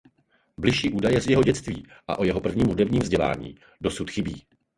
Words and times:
Bližší 0.57 0.93
údaje 0.93 1.21
z 1.21 1.27
jeho 1.27 1.43
dětství 1.43 1.87
a 2.07 2.19
o 2.19 2.23
jeho 2.23 2.41
prvním 2.41 2.67
hudebním 2.67 3.01
vzdělání 3.01 3.57
dosud 3.81 4.11
chybí. 4.11 4.45